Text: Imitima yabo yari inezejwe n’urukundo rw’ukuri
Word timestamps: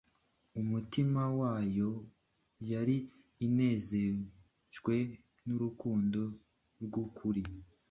Imitima 0.61 1.21
yabo 1.39 1.89
yari 2.71 2.95
inezejwe 3.45 4.95
n’urukundo 5.45 6.21
rw’ukuri 6.83 7.43